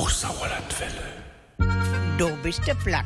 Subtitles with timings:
[0.00, 1.12] Hochsauerlandwelle.
[2.16, 3.04] Du bist der Platt.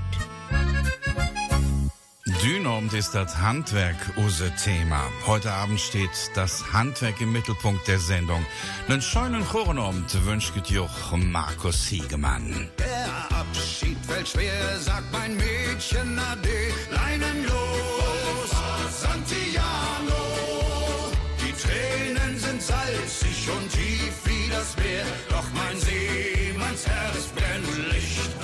[2.40, 5.03] Dynomt ist das Handwerk unser Thema.
[5.27, 8.46] Heute Abend steht das Handwerk im Mittelpunkt der Sendung.
[8.87, 12.71] Einen schönen Chorenamt wünscht Joch Markus Hiegemann.
[12.79, 16.72] Der Abschied fällt schwer, sagt mein Mädchen Ade.
[16.92, 18.50] Leinen los,
[19.00, 20.22] Santiano.
[21.40, 25.04] Die Tränen sind salzig und tief wie das Meer.
[25.29, 25.76] Doch mein
[26.82, 28.43] Has been Licht.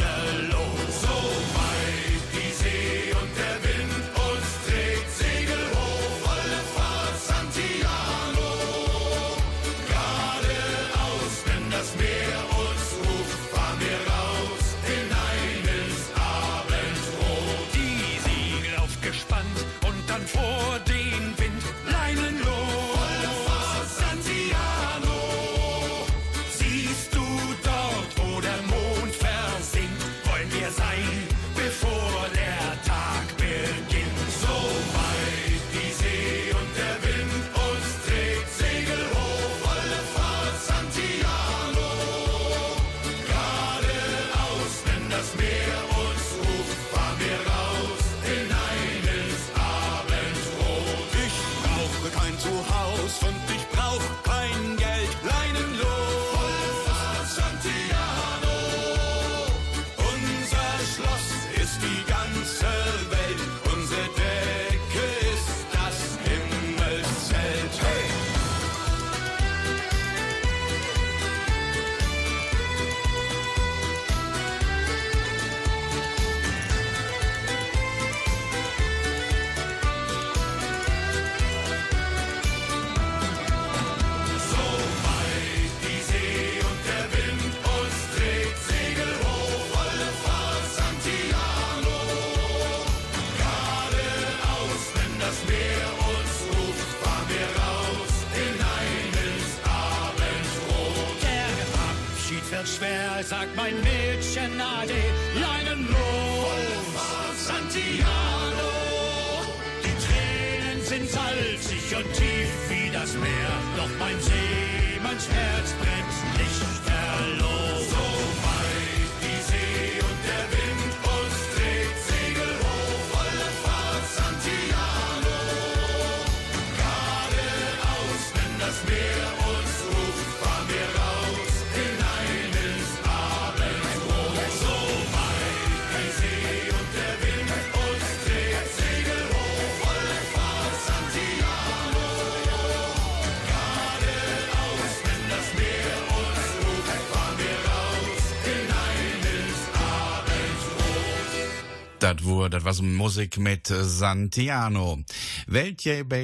[152.51, 154.99] Das war, so Musik mit Santiano.
[155.47, 155.75] Bei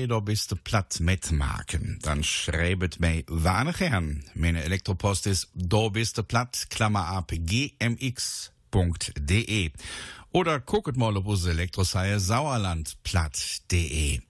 [0.06, 1.98] da bist du platt mitmachen?
[2.03, 4.22] Dann schreibt mir gern.
[4.34, 8.50] Meine Elektropost ist da bist du platt, Klammer ab, gmx.de.
[10.32, 14.20] Oder guckt mal auf unsere Elektroseite sauerlandplatt.de.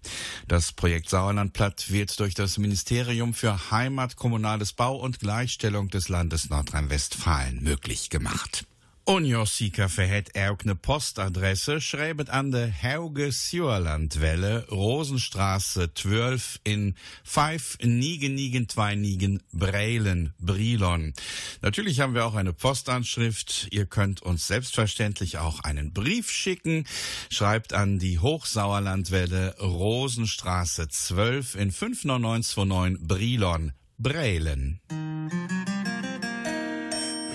[0.47, 6.49] Das Projekt Sauerlandplatt wird durch das Ministerium für Heimat, Kommunales Bau und Gleichstellung des Landes
[6.49, 8.65] Nordrhein-Westfalen möglich gemacht.
[9.03, 17.79] Und Josika verhält auch ne Postadresse, schreibt an de Hauge Sjuerlandwelle, Rosenstraße 12 in 5
[17.81, 21.13] Nigen Nigen 2 Nigen Breilen, Brilon.
[21.61, 23.67] Natürlich haben wir auch eine Postanschrift.
[23.71, 26.85] Ihr könnt uns selbstverständlich auch einen Brief schicken.
[27.29, 34.79] Schreibt an die Hochsauerlandwelle, Rosenstraße 12 in 59929 Brilon, Breilen.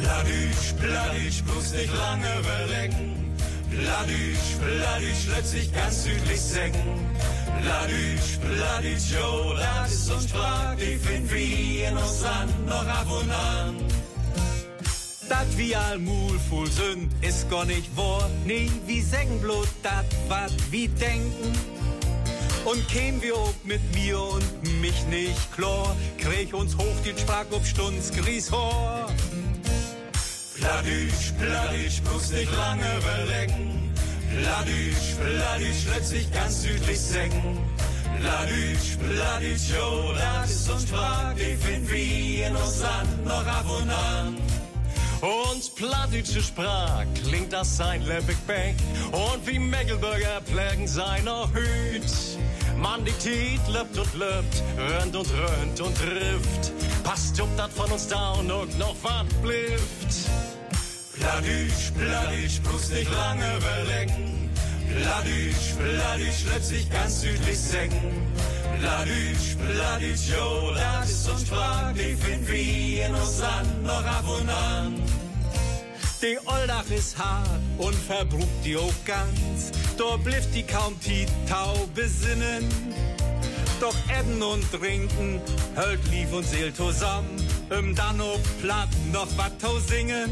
[0.00, 3.34] Bladüsch, Bladüsch, bloß nicht lange überlegen.
[3.70, 7.16] Bladüsch, Bladüsch, plötzlich ganz südlich Sengen.
[7.62, 13.06] Bladüsch, Bladüsch, jo, das ist uns Sprach, die finden wir in uns Land noch ab
[13.10, 13.76] und an.
[15.28, 18.30] Dat wie allmul voll sind, ist gar nicht wahr.
[18.44, 21.52] Nee, wie sägen bloß dat, wat wie denken.
[22.64, 27.46] Und kämen wir auch mit mir und mich nicht klar, krieg uns hoch die Sprach
[27.50, 29.08] ob Stunds Grieshor.
[30.58, 33.92] Bladüsch, Bladüsch, bloß nicht lange überlegen.
[34.30, 37.58] Bladüsch, Bladüsch, plötzlich ganz südlich Sengen.
[38.20, 43.66] Bladütsch, Bladütsch, jo, das ist uns Sprach, die finden wir in uns Land noch ab
[43.68, 44.36] und an.
[45.20, 48.76] Und plattdeutsche Sprach klingt das sein Leppigbeck
[49.12, 52.38] und wie Mecklenburger pflegen seiner Hüt.
[52.76, 56.75] Man diktiert, löppt und löppt, rönt und rönt und trifft.
[57.06, 60.28] Passt ob dat von uns da und noch was blifft.
[61.14, 64.50] Plattdeutsch, Plattdeutsch, bloß nicht lange überlegen.
[64.90, 68.26] Plattdeutsch, Plattdeutsch, letztlich ganz südlich senken.
[68.80, 71.44] Plattdeutsch, Plattdeutsch, jo, das ist uns
[71.94, 75.00] die finden wir in uns Land noch ab und an.
[76.20, 79.70] Die Oldach ist hart und verbrucht die auch ganz.
[79.96, 82.68] Dort blifft die kaum die Taube sinnen.
[83.80, 85.40] Doch Essen und Trinken
[85.74, 87.28] hält lief und Seel zusammen.
[87.70, 89.52] Im dann auch platt noch wat
[89.86, 90.30] singen.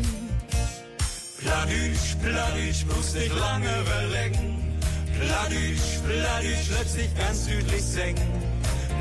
[1.40, 4.78] Plattdeutsch, Plattdeutsch, bloß nicht lange überlegen.
[5.20, 8.32] Plattdeutsch, Plattdeutsch, letztlich ganz südlich senken.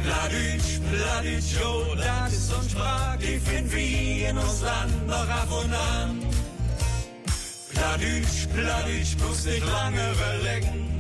[0.04, 5.48] Plattdeutsch, Plattdeutsch, jo, das ist uns Sprach, die finden wir in uns Land noch ab
[5.52, 6.20] und an.
[7.74, 10.93] Plattdeutsch, Plattdeutsch, bloß nicht lange überlegen.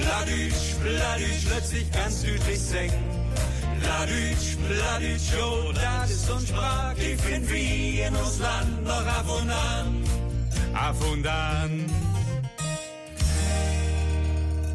[0.00, 3.04] Plattdeutsch, Plattdeutsch, letztlich ganz südlich senken.
[3.80, 9.28] Plattdeutsch, Plattdeutsch, jo, das ist uns Sprach, die finden wir in uns Land noch ab
[9.40, 10.04] und an.
[10.74, 11.86] Ab und an.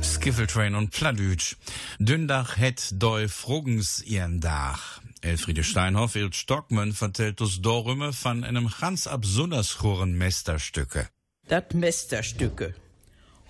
[0.01, 1.55] Skiffeltrain und Plattdütsch.
[1.99, 5.01] Dündach het doi Frugens ihren Dach.
[5.21, 11.07] Elfriede Steinhoff, Il Stockmann vertellt uns darüber von einem ganz absonders Mesterstücke.
[11.47, 12.73] Dat Mesterstücke.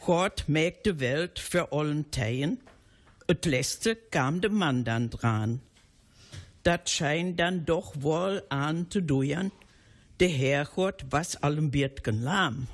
[0.06, 2.60] Gott merkt de Welt für allen Teien.
[3.26, 5.62] Het letzte kam de Mann dann dran.
[6.64, 9.54] Dat scheint dann doch wohl an zu duern.
[10.18, 12.68] De Herrgott was allem Birtgen lahm.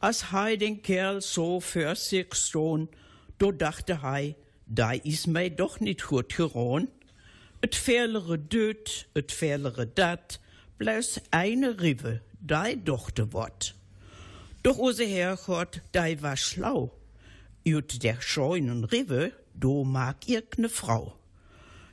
[0.00, 2.88] Als hij den Kerl so für sich stroon,
[3.36, 4.34] do dachte hij,
[4.66, 6.88] da is mij doch niet goed geroon.
[7.60, 10.40] Het verlere dut, het verlere dat,
[10.78, 13.77] bloß eine Rive, die dochte wat.
[14.62, 16.92] Doch ose Herrgott, die war schlau.
[17.66, 21.14] Ut der scheunen Rive, do mag ihr Frau.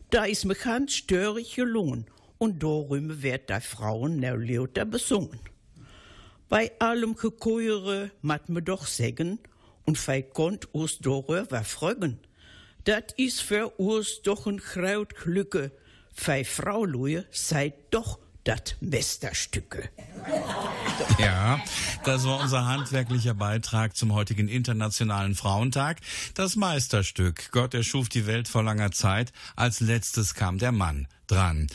[0.09, 2.05] Da is me ganz störig gelungen,
[2.37, 5.39] und darüber wird die Frauen ne lauter besungen.
[6.49, 9.39] Bei allem Gekoere mat me doch sägen,
[9.85, 12.19] und fei konnt us darüber frögen.
[12.83, 15.71] Dat is für us doch ein Kraut Glücke,
[16.13, 19.89] fei Frau Luje seid doch dat Mesterstücke.
[21.19, 21.59] Ja,
[22.03, 25.97] das war unser handwerklicher Beitrag zum heutigen Internationalen Frauentag.
[26.35, 27.51] Das Meisterstück.
[27.51, 29.33] Gott erschuf die Welt vor langer Zeit.
[29.55, 31.67] Als letztes kam der Mann dran.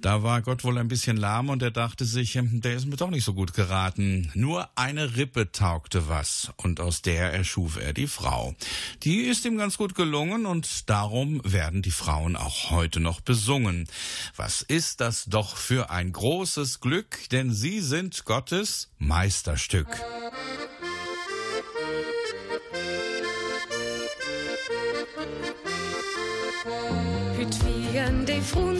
[0.00, 2.96] Da war Gott wohl ein bisschen lahm und er dachte sich, hm, der ist mir
[2.96, 4.30] doch nicht so gut geraten.
[4.34, 8.54] Nur eine Rippe taugte was und aus der erschuf er die Frau.
[9.02, 13.88] Die ist ihm ganz gut gelungen und darum werden die Frauen auch heute noch besungen.
[14.36, 19.88] Was ist das doch für ein großes Glück, denn sie sind Gottes Meisterstück.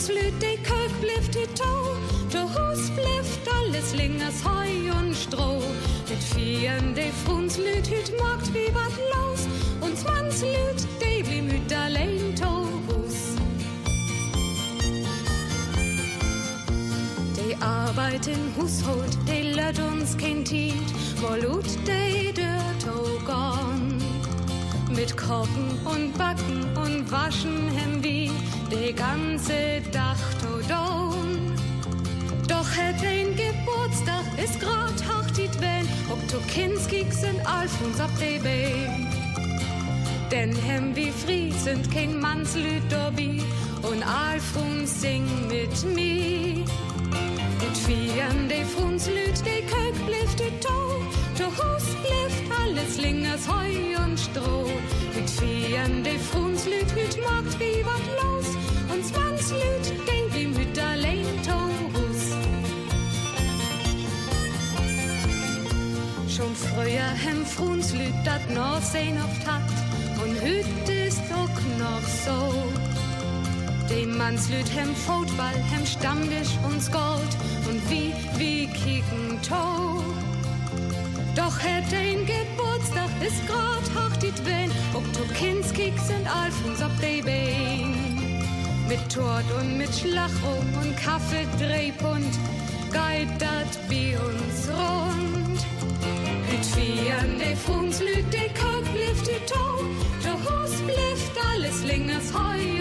[0.09, 1.97] De Frunslüt, de Kalk blift die Tau,
[2.33, 5.63] de Hus blift alles Lingers Heu und Stroh.
[6.09, 9.47] Hüt vieren de Frunslüt, hüt magt wie wat los,
[9.81, 13.37] und Mannslüt, de bli müt allein Tohus.
[17.37, 20.75] De Arbeit im Hushold, de lört uns kein Tiet,
[21.21, 23.68] wolut de der Togon.
[24.99, 28.33] Mit Kochen und Backen und Waschen hem wie
[28.69, 31.53] de ganze Dach todon.
[32.49, 34.99] Doch het ein Geburtstag ist grad
[35.37, 39.07] die Wellen, ob du Kinskik sind ab de Bein.
[40.33, 43.41] Denn hem wie Fried sind kein Mannslüd dobi
[43.83, 46.65] und Alfons sing mit mir.
[47.61, 50.98] Mit vieren de Frunslüd, de Kölk blift de Tau,
[51.47, 54.71] Hus blift alles Lingers Heu und Stroh.
[55.15, 58.47] Mit vieren de Frunslüd, hüt magt wie wat los,
[58.93, 62.23] und Zwanslüd, de wie müt allein Taurus.
[66.29, 69.71] Schon früher hem Frunslüd dat noch sehn oft hat,
[70.25, 72.65] und hüt ist auch noch so.
[73.89, 77.33] Dem Mannslüd hem Football, hem Stammtisch uns Gold
[77.69, 80.03] und wie, wie kicken Toe.
[81.39, 86.91] Doch hätt ein Geburtstag ist grad hart die Wen, ob du Kindskik sind Alfons ob
[87.01, 88.43] de Bein.
[88.89, 92.35] Mit Tort und mit Schlachrum und Kaffee Drehpund,
[92.91, 95.61] geht dat wie uns rund.
[96.51, 99.79] Hüt vieren de Funs lüt de Kalk blift die Tau,
[100.25, 102.78] de Hus blift alles Slingers Heu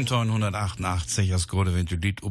[0.00, 2.22] 1988 as Grode, wenn du Lied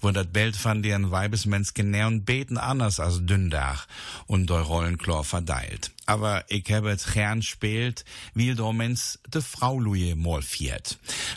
[0.00, 3.86] wo dat Bild von deren Weibesmens genähren beten anders als Dündach
[4.26, 5.92] und der Rollenklor verteilt.
[6.06, 10.42] Aber ich habe es gern spielt, wie der de Frau Louis mal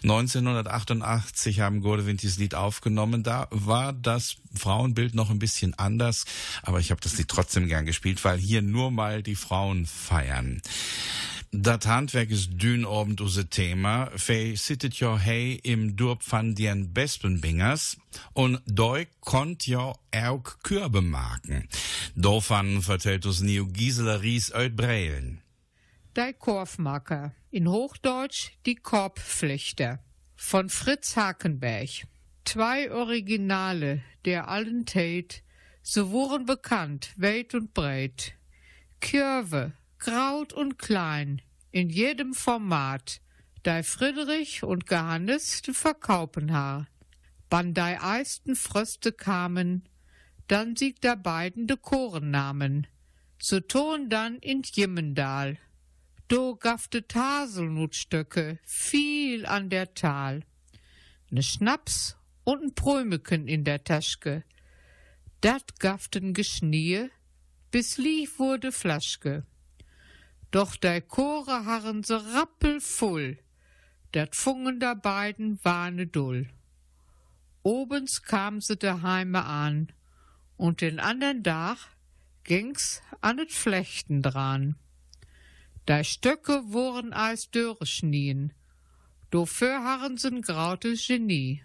[0.03, 3.23] 1988 haben Godewind dieses Lied aufgenommen.
[3.23, 6.25] Da war das Frauenbild noch ein bisschen anders,
[6.63, 10.61] aber ich habe das Lied trotzdem gern gespielt, weil hier nur mal die Frauen feiern.
[11.53, 14.09] Dat Handwerk is dünn obend use Thema.
[14.15, 17.97] Fei sittet jo hei im Durp van dien Bespenbingers
[18.33, 21.67] und doi konnt jo auch Kürbe maken.
[22.15, 25.41] Dofan vertellt us Nio Gisela Ries uit Breilen.
[26.15, 29.99] Der Korfmacker, in Hochdeutsch die Korbflechter,
[30.37, 32.07] von Fritz Hakenberg.
[32.45, 35.41] Zwei Originale der allen Tate,
[35.83, 38.35] so wurden bekannt, weit und breit.
[39.01, 41.41] Kürve, graut und klein,
[41.71, 43.21] in jedem Format,
[43.63, 46.87] dei Friedrich und Johannes de verkaupen haar.
[47.49, 49.87] Wann dei eisten Fröste kamen,
[50.47, 52.87] dann siegt der beiden de Chorennamen,
[53.39, 55.57] so ton dann in Jimmendal.
[56.27, 60.43] Do gafte Haselnutstöcke viel an der Tal.
[61.29, 64.43] Ne Schnaps und n Prömeken in der Taschke.
[65.41, 67.09] Dat gaften Geschnie,
[67.69, 69.45] bis lief wurde Flaschke.
[70.51, 73.39] Doch der Chore harren se rappelvoll,
[74.11, 76.49] dat Fungen der beiden war ne dull.
[77.63, 79.91] Obens kam se daheime an,
[80.57, 81.87] und den andern Dach
[82.43, 84.75] ging's an et Flechten dran.
[85.85, 88.53] Da Stöcke wurden als Dörre schnien,
[89.29, 91.63] dofür harren sen graute Genie.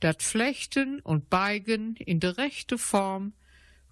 [0.00, 3.32] Dat Flechten und Beigen in de rechte Form,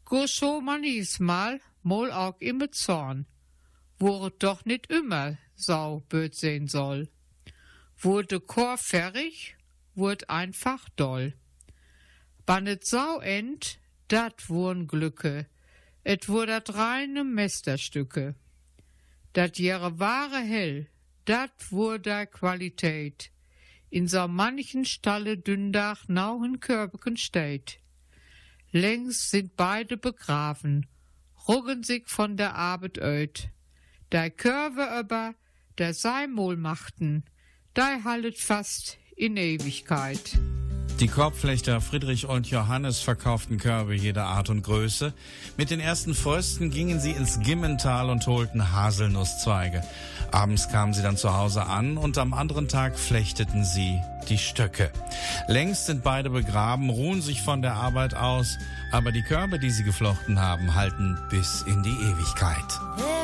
[0.05, 3.27] go so manis mal, mol auch immer Zorn,
[3.99, 7.09] wurd doch nit immer sau böd sehn soll.
[7.97, 9.57] Wurde Chor ferrig,
[9.95, 11.35] wurd einfach doll.
[12.47, 15.47] Wann et sau end, dat wurn Glücke,
[16.05, 18.35] et wur dat reine Mesterstücke.
[19.33, 20.89] Dat jere wahre hell,
[21.25, 23.31] dat wur der Qualität.
[23.91, 27.79] In so manchen Stalle Dündach nauhen Körbeken steht.
[28.73, 30.87] Längst sind beide begraben,
[31.47, 33.54] ruggen sich von der Arbeit öd.
[34.15, 35.35] Der Körbe aber,
[35.77, 37.25] der Seimol machten,
[37.75, 40.39] der hallet fast in Ewigkeit.
[41.01, 45.13] Die Korbflechter Friedrich und Johannes verkauften Körbe jeder Art und Größe.
[45.57, 49.83] Mit den ersten Frösten gingen sie ins Gimmental und holten Haselnusszweige.
[50.31, 54.93] Abends kamen sie dann zu Hause an und am anderen Tag flechteten sie die Stöcke.
[55.49, 58.59] Längst sind beide begraben, ruhen sich von der Arbeit aus,
[58.93, 63.24] aber die Körbe, die sie geflochten haben, halten bis in die Ewigkeit.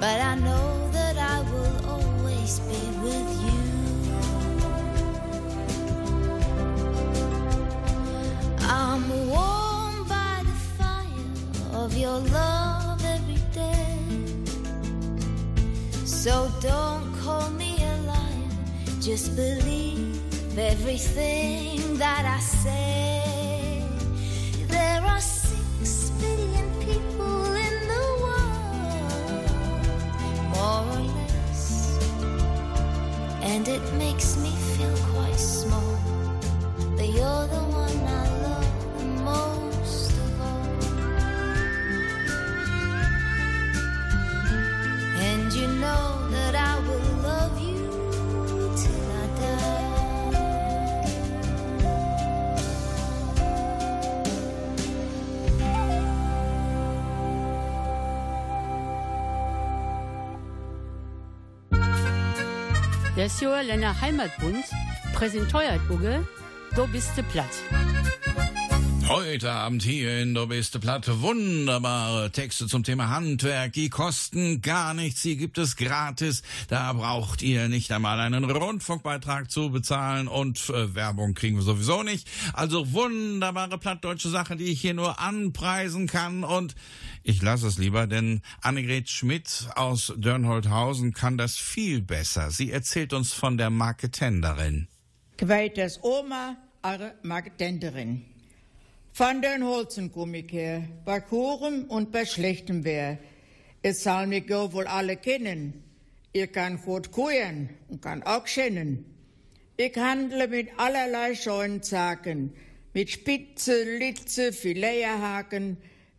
[0.00, 3.60] but I know that I will always be with you.
[8.60, 13.98] I'm warmed by the fire of your love every day.
[16.04, 18.50] So don't call me a liar,
[19.00, 20.20] just believe
[20.58, 23.35] everything that I say.
[33.56, 35.96] And it makes me feel quite small.
[36.94, 38.25] But you're the one I
[63.26, 64.64] Jahr Länder Heimatbund
[65.12, 66.26] präsentiert Uge,
[66.76, 67.50] du bist platt.
[69.08, 73.72] Heute Abend hier in der Beste Platte wunderbare Texte zum Thema Handwerk.
[73.72, 76.42] Die kosten gar nichts, die gibt es gratis.
[76.68, 82.02] Da braucht ihr nicht einmal einen Rundfunkbeitrag zu bezahlen und äh, Werbung kriegen wir sowieso
[82.02, 82.28] nicht.
[82.52, 86.74] Also wunderbare plattdeutsche Sachen, die ich hier nur anpreisen kann und
[87.26, 92.52] ich lasse es lieber, denn Annegret Schmidt aus Dörnholthausen kann das viel besser.
[92.52, 94.86] Sie erzählt uns von der Marketenderin.
[95.36, 98.24] Kweiters Oma, eure Marketenderin.
[99.12, 103.18] Von den Holzen komm ich her, bei gutem und bei schlechtem Wehr.
[103.82, 105.82] Es soll mich ja wohl alle kennen.
[106.32, 109.04] Ich kann gut kuhen und kann auch schennen.
[109.76, 112.52] Ich handle mit allerlei scheuen Zaken,
[112.94, 115.76] mit Spitze, Litze, Filethaken,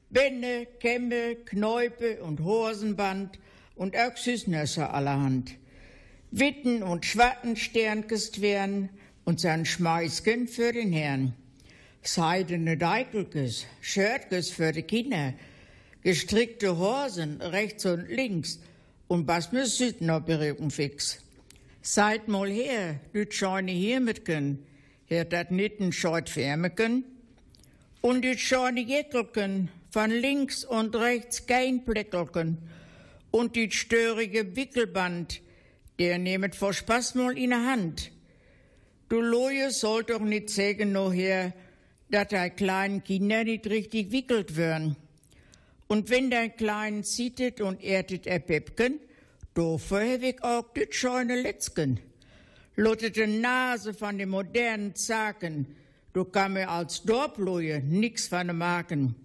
[0.10, 3.40] Bände, Kämme, Knäupe und Hosenband
[3.76, 5.56] und auch Süßnösser allerhand.
[6.32, 8.90] Witten und Schwattensternkes twern
[9.26, 11.34] und sein Schmeißgen für den Herrn.
[12.04, 15.34] Seidene Deikelkes, Schörtkes für die Kinder,
[16.04, 18.60] gestrickte Hosen rechts und links
[19.10, 19.66] und was mir
[20.22, 21.22] berühren fix.
[21.82, 24.66] Seid mal her, du scheine hier mitken,
[25.06, 27.04] her dat nitten scheut Färmeken,
[28.02, 32.58] und die scheine Jäckelken, von links und rechts kein Bleckelken,
[33.32, 35.42] und die störige Wickelband,
[36.00, 38.12] der nehmet vor Spaß mal in der Hand.
[39.10, 41.54] Du Loje sollt doch nicht sägen no her,
[42.10, 44.96] dass die kleinen Kinder nicht richtig wickelt werden.
[45.88, 49.00] Und wenn dein Kleinen zietet und erdet er Pepken,
[49.54, 52.00] dafür hab ich auch die scheune Letzken.
[52.76, 55.76] Lottete Nase von den modernen Zaken,
[56.14, 59.16] du kann mir als Dorploje nix von dem Marken.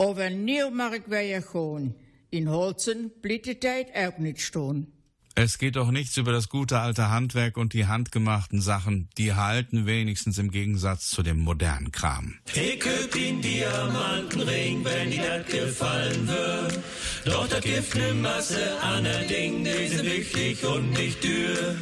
[0.00, 1.94] Aber nie mag ich wer schon.
[2.30, 4.86] In Holzen blittet auch nicht stehen.
[5.34, 9.10] Es geht doch nichts über das gute alte Handwerk und die handgemachten Sachen.
[9.18, 12.38] Die halten wenigstens im Gegensatz zu dem modernen Kram.
[12.54, 16.78] Ich köp den Diamantenring, wenn dir das gefallen wird.
[17.26, 21.76] Doch da gibt ne Masse aner Ding, die sind wichtig und nicht dürr.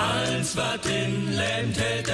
[0.00, 2.08] Alles, was in Leben hält,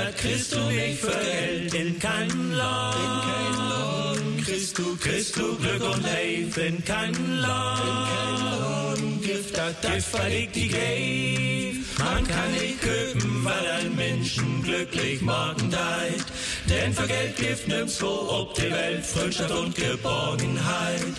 [0.53, 2.97] du nicht für Geld in keinem Land.
[2.97, 4.79] In keinem Land.
[4.79, 7.81] Du, kriegst du Glück und Leif in keinem Land.
[7.81, 9.23] In keinem Land.
[9.23, 11.77] Gift, das, das verlegt die Geld.
[11.99, 16.25] Man kann nicht köpen, weil ein Menschen glücklich morgen deit.
[16.69, 21.15] Denn für Geld gibt nimmst wo ob die Welt Freundschaft und Geborgenheit.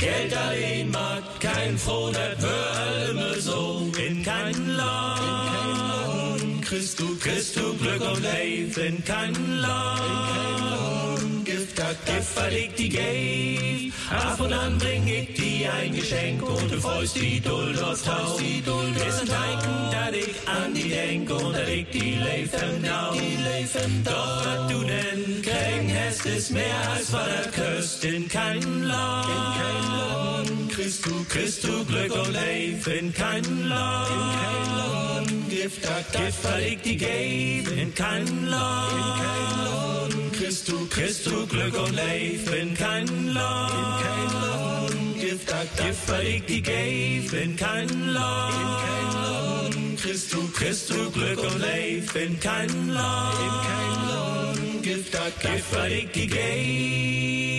[0.00, 6.64] Geld allein mag kein froh, das wär immer so in keinem Land.
[6.64, 11.09] Christ du, Christ du Glück und Leif in keinem Land.
[12.06, 13.92] Das verlegt die Geld.
[14.10, 18.36] Ab und an bring ich dir ein Geschenk und du freust die Duld aufs Tau.
[18.36, 23.14] Ist ein Zeichen, dass ich an die denk und dass ich die Leifen nau.
[24.04, 30.70] Doch was du denn kriegen hast, ist mehr als was das köst in keinem Land.
[30.70, 35.39] Christ du, Christ du Glück und Leif in keinem Land.
[35.50, 38.92] Gift, das, Gift verlegt die Gabe in keinem Land.
[38.92, 40.32] In keinem Land.
[40.32, 43.72] Christ du, Christ du Glück und Leif in keinem Land.
[43.74, 45.20] In keinem Land.
[45.20, 48.54] Gift, das, Gift verlegt die Gabe in keinem Land.
[48.54, 50.00] In keinem Land.
[50.00, 53.38] Christ du, Christ du Glück und Leif in keinem Land.
[53.40, 54.82] In keinem Land.
[54.84, 57.50] Gift, das, Gift verlegt die Gabe.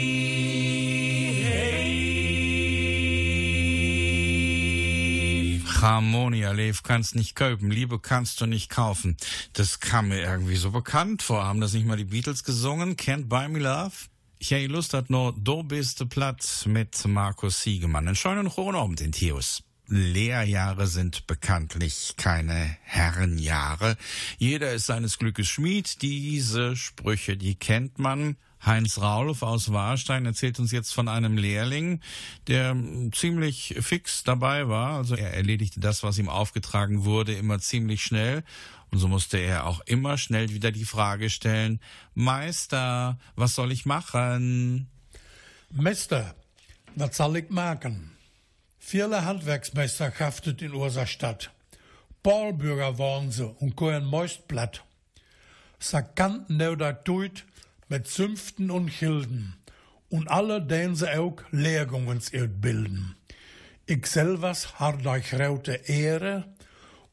[5.82, 9.18] Harmonia Lev kannst nicht kaufen, Liebe kannst du nicht kaufen.
[9.54, 11.44] Das kam mir irgendwie so bekannt vor.
[11.44, 12.96] Haben das nicht mal die Beatles gesungen?
[12.96, 13.92] Can't Buy Me Love?
[14.40, 18.08] Ich hätte Lust hat nur Do bist Platz mit Markus Siegemann.
[18.08, 19.64] Einen schönen hohen Abend in Tius.
[19.88, 23.98] Lehrjahre sind bekanntlich keine Herrenjahre.
[24.38, 26.02] Jeder ist seines Glückes Schmied.
[26.02, 28.38] Diese Sprüche, die kennt man.
[28.66, 32.02] Heinz Raulf aus Warstein erzählt uns jetzt von einem Lehrling,
[32.48, 32.76] der
[33.12, 34.98] ziemlich fix dabei war.
[34.98, 38.44] Also er erledigte das, was ihm aufgetragen wurde, immer ziemlich schnell.
[38.92, 41.80] Und so musste er auch immer schnell wieder die Frage stellen,
[42.14, 44.90] Meister, was soll ich machen?
[45.72, 46.36] Meister,
[46.96, 48.12] was soll ich machen?
[48.80, 51.52] Viele Handwerksmeister haftet in unserer Stadt.
[52.24, 54.84] Paulbürger waren sie und kohen meist platt.
[55.80, 57.44] Sa kannten dat tut
[57.92, 59.54] mit Zünften und Childen
[60.10, 63.18] und alle, den sie auch Lehrgungens bilden.
[63.86, 66.46] Ich selvers hard euch raute Ehre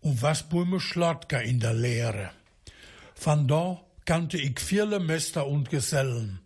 [0.01, 2.31] und was bume Schlotka in der Lehre.
[3.17, 6.39] Von da kannte ich viele Meister und Gesellen.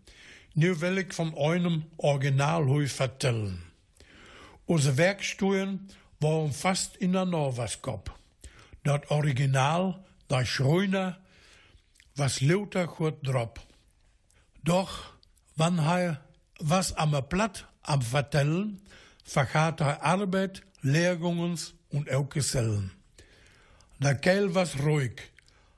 [0.55, 3.61] Nu will ich von einem Originalhui vertellen.
[4.65, 8.11] Unsere Werkstuen waren fast in der Norwaskop.
[8.83, 11.19] Dat Original, der Schreiner,
[12.15, 13.59] was lauter gut drop.
[14.63, 15.13] Doch,
[15.55, 16.21] wann er
[16.59, 18.81] was am Platt am Vertellen,
[19.23, 22.91] vergaat hij arbeid, leergongens und auch Gesellen.
[23.97, 25.31] Der Keil was ruhig,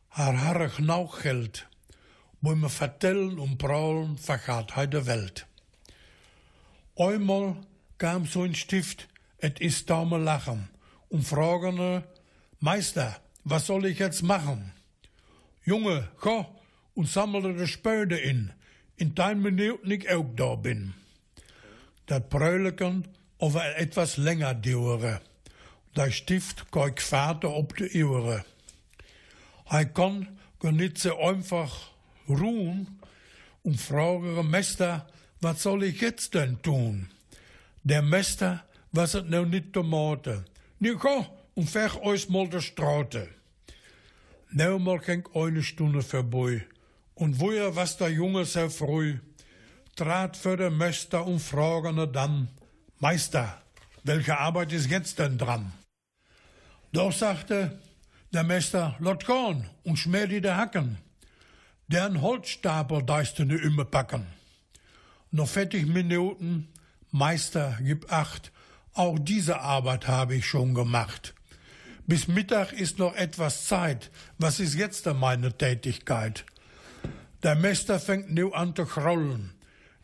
[0.09, 1.67] haar harrig nou geld.
[2.39, 5.45] Bei me vertellen und praulen vergaat hij de Welt.
[6.95, 7.55] Einmal
[7.97, 10.69] kam so ein Stift, et ist daume lachen,
[11.09, 12.03] und fragen, er,
[12.59, 14.73] Meister, was soll ich jetzt machen?
[15.63, 16.45] Junge, go
[16.93, 18.53] und sammle de Spöde in,
[18.97, 20.93] in dein Minuten ich auch da bin.
[22.05, 23.05] Dat Prölleken
[23.37, 25.21] of etwas länger dauere.
[25.95, 28.45] Der Stift keuk Vater ob de Ihre.
[29.65, 30.27] Hij kann
[30.61, 31.91] nicht so einfach
[32.27, 32.99] ruhen
[33.63, 35.07] und fragere Meister,
[35.41, 37.09] was soll ich jetzt denn tun?
[37.83, 38.63] Der Meister
[38.95, 40.43] was het nou niet Tomate.
[40.77, 43.27] Nu ga und veg euch mal de Straute.
[44.49, 46.65] Nou mal ging eine Stunde vorbei.
[47.15, 49.17] Und woher was der Junge sehr früh,
[49.95, 52.49] trat für den Meister und fragene dann,
[52.99, 53.61] Meister,
[54.03, 55.71] welche Arbeit ist jetzt denn dran?
[56.91, 57.79] Doch sagte
[58.33, 60.97] der Meister, lot gehen und schmier die de Hacken.
[61.87, 64.25] Deren Holzstapel deist du immer packen.
[65.31, 66.67] Noch 40 Minuten,
[67.11, 68.51] Meister, gib acht,
[68.93, 71.33] auch diese Arbeit habe ich schon gemacht.
[72.07, 74.11] Bis Mittag ist noch etwas Zeit.
[74.37, 76.45] Was ist jetzt denn meine Tätigkeit?
[77.45, 79.51] Der Meister fängt nu an zu grollen.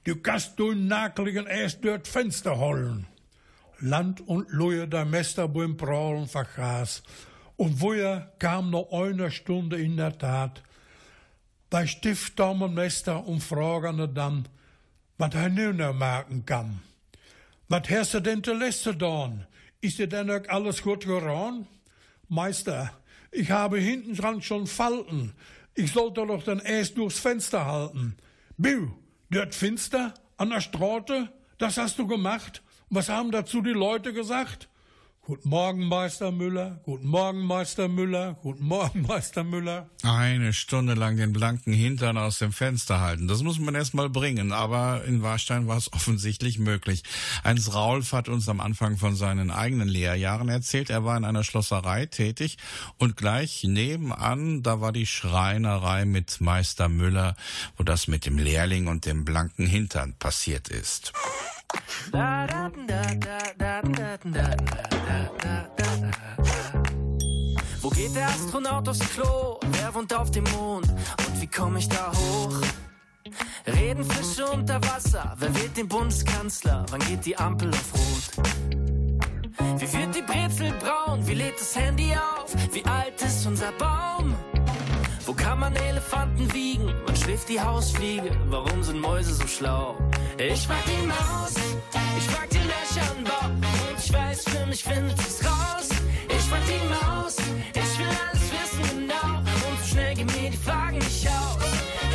[0.04, 3.08] Du kannst du Nakeligen erst dort Fenster holen.
[3.80, 7.02] Land und Luje der Meister beim Prahlen vergaß.
[7.58, 10.62] Und woher kam noch eine Stunde in der Tat.
[11.72, 14.48] Der Stiftsdaumenmeister und fragende dann,
[15.18, 16.84] was er nu noch machen kann.
[17.70, 19.48] Was hast du denn zu letzte dann?
[19.82, 21.66] Ist dir denn auch alles gut geran?
[22.30, 22.92] Meister,
[23.32, 25.34] ich habe hinten dran schon Falten.
[25.74, 28.18] Ich sollte doch dann erst durchs Fenster halten.
[28.58, 28.92] Bill,
[29.30, 32.62] dort finster, an der Straße, das hast du gemacht.
[32.90, 34.68] Was haben dazu die Leute gesagt?
[35.24, 36.80] Guten Morgen, Meister Müller.
[36.84, 38.40] Guten Morgen, Meister Müller.
[38.42, 39.88] Guten Morgen, Meister Müller.
[40.02, 43.28] Eine Stunde lang den blanken Hintern aus dem Fenster halten.
[43.28, 44.52] Das muss man erst mal bringen.
[44.52, 47.04] Aber in Warstein war es offensichtlich möglich.
[47.44, 50.90] Heinz Raulf hat uns am Anfang von seinen eigenen Lehrjahren erzählt.
[50.90, 52.58] Er war in einer Schlosserei tätig
[52.98, 57.36] und gleich nebenan, da war die Schreinerei mit Meister Müller,
[57.78, 61.14] wo das mit dem Lehrling und dem blanken Hintern passiert ist.
[62.12, 62.18] Wo
[68.62, 69.60] Astronaut aufs Klo?
[69.72, 70.88] Wer wohnt auf dem Mond?
[70.88, 72.62] Und wie komme ich da hoch?
[73.66, 75.36] Reden Fische unter Wasser?
[75.40, 76.86] Wer wählt den Bundeskanzler?
[76.92, 78.46] Wann geht die Ampel auf Rot?
[79.78, 81.26] Wie wird die Brezel braun?
[81.26, 82.54] Wie lädt das Handy auf?
[82.72, 84.36] Wie alt ist unser Baum?
[85.26, 86.94] Wo kann man Elefanten wiegen?
[87.24, 88.32] Schläft die Hausfliege?
[88.48, 89.96] Warum sind Mäuse so schlau?
[90.40, 91.54] Ich mag die Maus,
[92.18, 95.90] ich mag die Löcher im Bauch und ich weiß, für mich findet sie's raus.
[96.28, 97.36] Ich mag die Maus,
[97.76, 101.64] ich will alles wissen genau und so schnell gehen mir die Fragen nicht aus.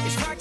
[0.08, 0.38] ich mag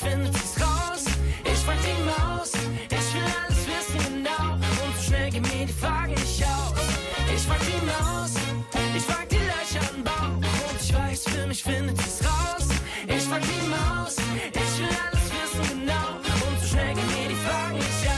[0.00, 1.04] mich findet sie's raus.
[1.44, 4.54] Ich mag die Maus, ich will alles wissen genau.
[4.54, 6.78] Und so schnell gehen mir die Fragen nicht aus.
[7.34, 8.32] Ich mag die Maus,
[8.96, 10.36] ich mag die Löcher im Bauch.
[10.70, 12.68] Und ich weiß, für mich findet sie's raus.
[13.06, 14.16] Ich mag die Maus,
[14.52, 16.08] ich will alles wissen genau.
[16.46, 18.08] Und so schnell gehen mir die Fragen nicht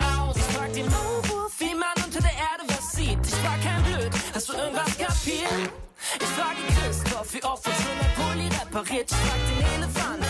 [0.00, 0.36] aus.
[0.36, 3.18] Ich frag den Maulwurf, wie man unter der Erde was sieht.
[3.26, 5.70] Ich frag kein Blöd, hast du irgendwas kapiert?
[6.20, 9.10] Ich frage Christoph, wie oft er schon ein Pulli repariert.
[9.10, 10.21] Ich frag den Elefant,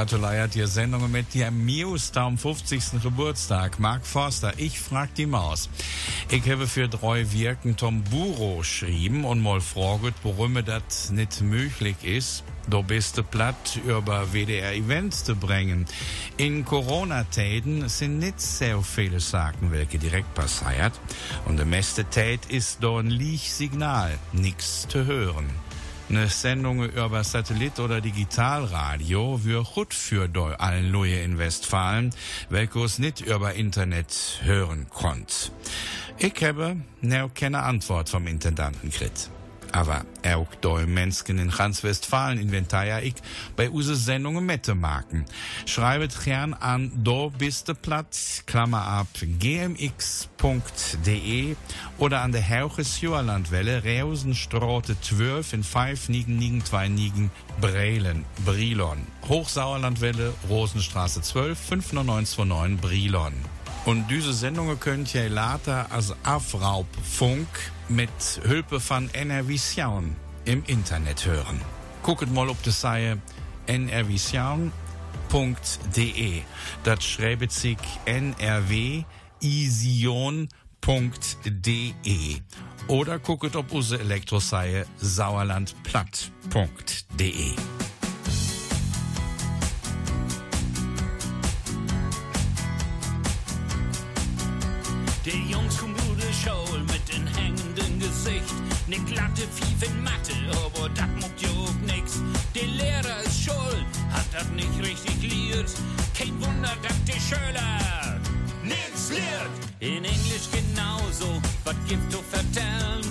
[0.00, 3.02] gratuliert dir Sendungen mit dir Muse am 50.
[3.02, 3.78] Geburtstag.
[3.78, 5.68] Mark Forster, ich frag die Maus.
[6.30, 11.96] Ich habe für drei Wirken Tom Buro geschrieben und mal fragt, warum das nicht möglich
[12.02, 15.84] ist, do bist du platt über WDR-Events zu bringen.
[16.38, 20.98] In Corona-Täten sind nicht so viele Sachen, welche direkt passiert.
[21.44, 25.50] Und der meiste Tät ist do ein Lichsignal, nix zu hören.
[26.10, 32.12] Eine Sendung über Satellit oder Digitalradio wird gut für allen Leute in Westfalen,
[32.48, 35.52] welches nicht über Internet hören konnt.
[36.18, 39.30] Ich habe ne keine Antwort vom Intendanten gekriegt.
[39.72, 43.14] Aber auch da Menschen in ganz Westfalen inventarier ich
[43.56, 45.24] bei use Sendungen Mettemarken.
[45.66, 47.32] Schreibet gern an do
[47.80, 49.90] Platz, Klammer ab, gmx.de
[51.98, 57.30] oder an der Hauches Joerlandwelle, Reusenstraße 12 in 5 Nigen, Nigen, 2 Nigen,
[57.60, 59.06] Brelen, Brilon.
[59.28, 63.34] Hochsauerlandwelle, Rosenstraße 12, 59929 Brilon.
[63.84, 67.48] Und diese Sendungen könnt ihr later als Afraubfunk
[67.88, 68.10] mit
[68.44, 70.14] Hilfe von NRVision
[70.44, 71.60] im Internet hören.
[72.02, 73.16] Guckt mal ob das sei
[73.66, 74.72] nrvision.de.
[76.84, 79.04] Das schreibt sich nrw
[79.40, 80.50] ision.de
[82.86, 87.79] oder guckt ob unsere Elektroseie sauerlandplatt.de.
[98.90, 102.18] Ne glatte Fief in Mathe, aber dat muckt jo nix.
[102.56, 105.70] Der Lehrer ist schuld, hat dat nicht richtig liert.
[106.18, 108.18] Kein Wunder, dat die Schüler
[108.64, 109.54] nix lehrt.
[109.78, 113.04] In Englisch genauso, was gibt du vertellen?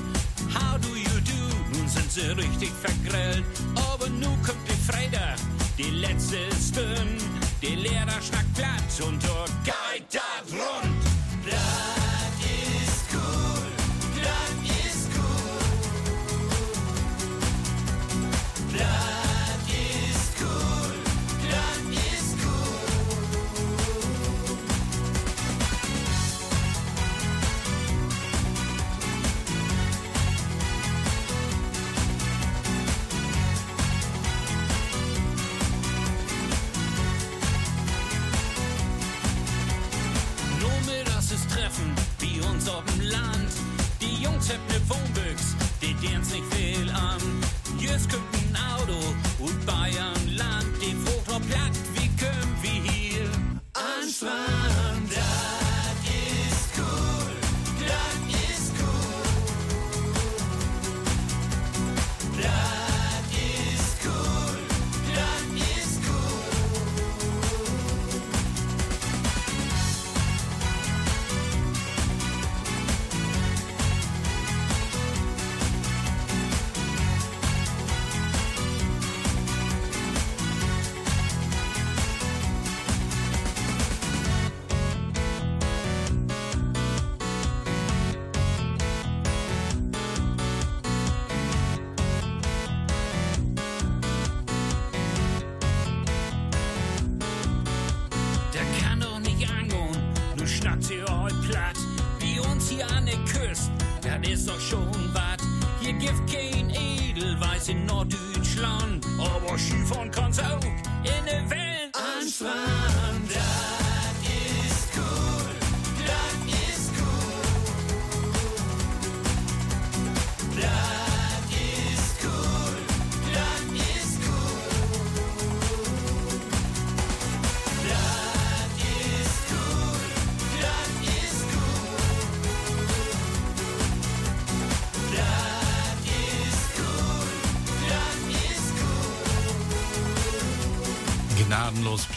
[0.54, 1.42] How do you do?
[1.72, 3.46] Nun sind sie richtig vergrillt.
[3.76, 5.40] Aber nu kommt die Freitag,
[5.78, 7.16] die letzte ist dünn.
[7.62, 10.12] Der Lehrer schnackt platt und dort geht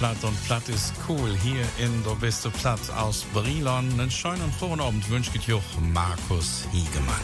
[0.02, 1.32] platt und platt ist cool.
[1.44, 3.88] Hier in Do bist du platt aus Brilon.
[3.92, 7.20] Einen schönen und frohen Abend wünscht ich auch Markus Hiegemann.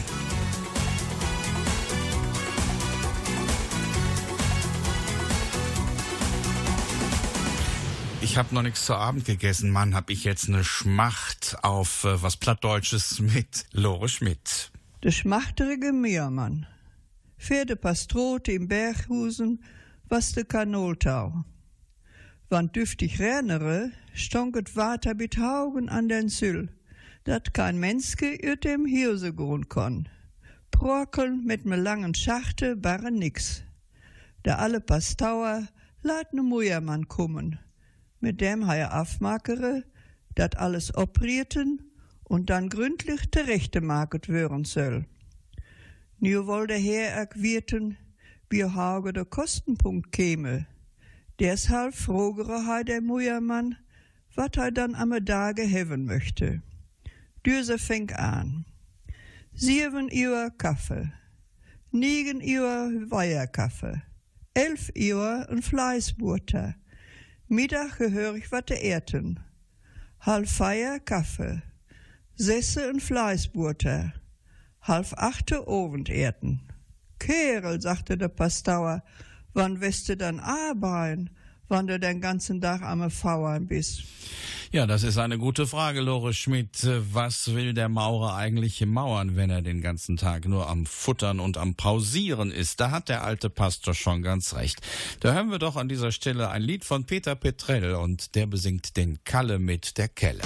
[8.21, 9.97] Ich habe noch nichts zu Abend gegessen, Mann.
[9.97, 14.71] Hab ich jetzt eine Schmacht auf äh, was Plattdeutsches mit Lore Schmidt.
[15.03, 16.64] De schmachterige Meermann.
[17.38, 19.64] Pferdepastrote im Berghusen,
[20.09, 21.45] was de Kanoltau.
[22.50, 26.70] Wann düftig rennere, stonket Water mit Haugen an den Süll,
[27.24, 30.08] dat kein Menske üt dem Hirse grun kon.
[30.70, 33.64] Prokeln mit me langen Schachte bare nix.
[34.44, 35.68] Da alle Pastauer
[36.02, 37.58] laat ne Mujermann kommen.
[38.20, 39.84] Mit dem ha er afmakere,
[40.34, 41.82] dat alles oprieten
[42.24, 45.04] und dann gründlich terechte market würen soll.
[46.18, 47.98] Nu woll der Herr erquieten,
[48.48, 50.66] wie hage der Kostenpunkt käme.
[51.38, 53.77] Deshalb frogere ha der Mujermann,
[54.35, 56.62] wat er dann am Tage heven möchte.
[57.46, 58.64] Düse fängt an.
[59.55, 61.12] Sieben Uhr Kaffee,
[61.92, 64.03] negen Uhr Weierkaffee,
[64.55, 66.74] elf Uhr ein Fleißbutter,
[67.46, 69.40] Mittag gehörig wat de Erten,
[70.20, 71.62] halb Feier Kaffee,
[72.35, 74.12] sesse ein Fleißbutter,
[74.83, 76.68] halb achte Ovenderten.
[77.18, 79.03] Kerel, sagte der Pastauer,
[79.54, 81.30] wann wirst du dann arbeiten,
[81.68, 84.02] wann du den ganzen Tag am Fauern bist?
[84.70, 86.87] Ja, das ist eine gute Frage, Lore Schmidt.
[87.12, 91.56] Was will der Maurer eigentlich mauern, wenn er den ganzen Tag nur am Futtern und
[91.56, 92.78] am Pausieren ist?
[92.78, 94.82] Da hat der alte Pastor schon ganz recht.
[95.20, 98.98] Da hören wir doch an dieser Stelle ein Lied von Peter Petrell und der besingt
[98.98, 100.42] den Kalle mit der Kelle.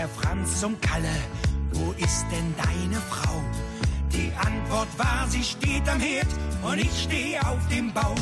[0.00, 1.14] Der Franz zum Kalle,
[1.72, 3.42] wo ist denn deine Frau?
[4.10, 6.26] Die Antwort war, sie steht am Herd
[6.62, 8.14] und ich stehe auf dem Bau.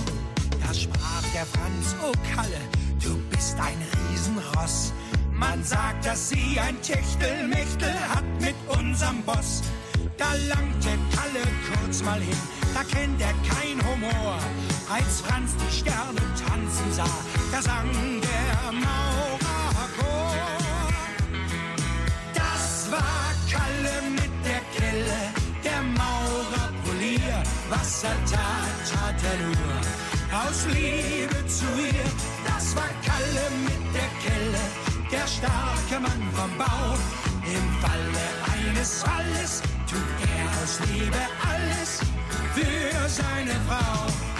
[0.66, 2.58] Da sprach der Franz, oh Kalle,
[3.00, 4.92] du bist ein Riesenross.
[5.32, 9.62] Man sagt, dass sie ein Techtelmechtel hat mit unserem Boss.
[10.16, 12.40] Da langt der Kalle kurz mal hin,
[12.74, 14.38] da kennt er kein Humor.
[14.90, 17.18] Als Franz die Sterne tanzen sah,
[17.52, 17.88] da sang
[18.20, 19.47] der Maurer.
[27.98, 32.08] Was er tat, tat er nur aus Liebe zu ihr.
[32.46, 34.64] Das war Kalle mit der Kelle,
[35.10, 36.94] der starke Mann vom Bau.
[37.42, 39.98] Im Falle eines Falles tut
[40.38, 41.18] er aus Liebe
[41.50, 41.98] alles
[42.54, 44.37] für seine Frau.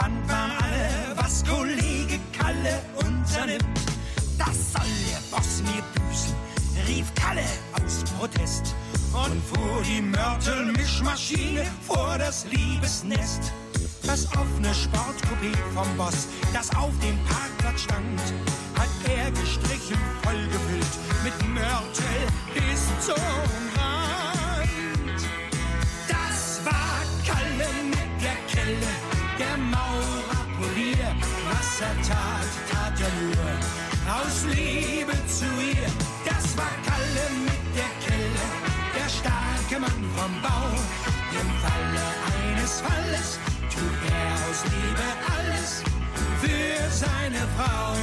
[0.00, 3.62] Gespannt waren alle, was Kollege Kalle unternimmt.
[4.38, 6.34] Das soll der Boss mir büßen,
[6.88, 8.74] rief Kalle aus Protest
[9.12, 13.52] und fuhr die Mörtelmischmaschine vor das Liebesnest.
[14.02, 18.20] Das offene Sportcoupé vom Boss, das auf dem Parkplatz stand,
[18.78, 23.69] hat er gestrichen, vollgefüllt mit Mörtel bis zum
[47.60, 47.94] Frau.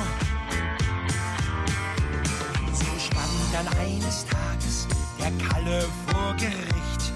[2.74, 4.88] So stand dann eines Tages
[5.20, 7.14] der Kalle vor Gericht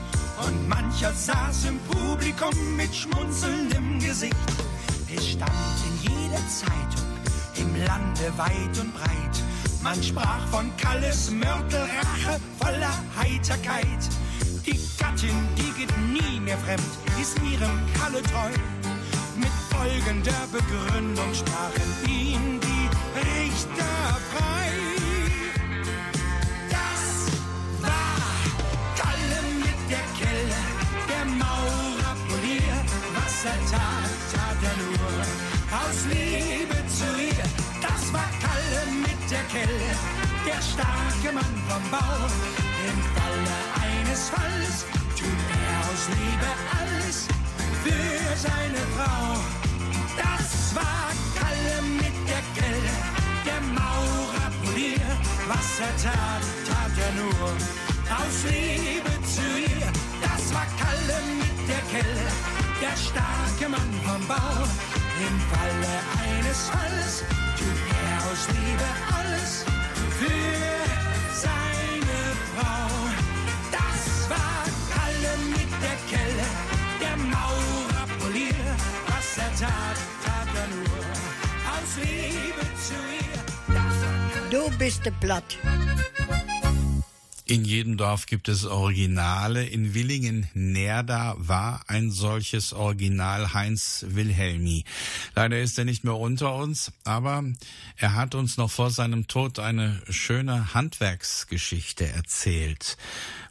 [0.47, 4.35] und mancher saß im Publikum mit schmunzelndem Gesicht.
[5.15, 5.51] Es stand
[5.87, 7.09] in jeder Zeitung,
[7.57, 9.35] im Lande weit und breit.
[9.83, 14.03] Man sprach von Kalles Mörtelrache voller Heiterkeit.
[14.65, 16.81] Die Gattin, die geht nie mehr fremd,
[17.19, 18.70] ist ihrem Kalle treu.
[19.81, 24.69] Folgender Begründung sprachen ihn die Richter frei.
[26.69, 27.03] Das
[27.81, 28.21] war
[29.01, 30.61] Kalle mit der Kelle,
[31.09, 32.77] der Maurer Polier,
[33.15, 35.21] was er tat, tat er nur
[35.81, 37.47] aus Liebe zu ihr.
[37.81, 39.89] Das war Kalle mit der Kelle,
[40.45, 42.29] der starke Mann vom Bau.
[42.87, 44.85] Im Falle eines Falls
[45.17, 47.25] tut er aus Liebe alles
[47.83, 49.60] für seine Frau.
[50.73, 52.91] Das war Kalle mit der Kelle,
[53.45, 55.11] der Maurer Polier.
[55.49, 57.51] Was er tat, tat er nur
[58.19, 59.91] aus Liebe zu ihr.
[60.21, 62.27] Das war Kalle mit der Kelle,
[62.81, 64.63] der starke Mann vom Bau.
[65.27, 65.93] Im Falle
[66.23, 67.23] eines Falles
[67.57, 68.87] tut er aus Liebe
[69.19, 69.65] alles
[70.19, 70.55] für
[71.35, 72.19] seine
[72.55, 72.87] Frau.
[73.75, 74.63] Das war
[74.95, 76.47] Kalle mit der Kelle,
[77.01, 78.67] der Maurer Polier.
[79.07, 80.10] Was er tat,
[84.49, 85.57] Du bist der Blatt.
[87.51, 89.65] In jedem Dorf gibt es Originale.
[89.65, 94.85] In Willingen-Nerda war ein solches Original Heinz Wilhelmi.
[95.35, 97.43] Leider ist er nicht mehr unter uns, aber
[97.97, 102.95] er hat uns noch vor seinem Tod eine schöne Handwerksgeschichte erzählt.